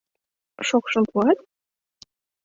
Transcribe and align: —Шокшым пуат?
—Шокшым 0.67 1.03
пуат? 1.11 1.39